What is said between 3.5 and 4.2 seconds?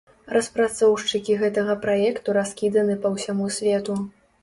свету.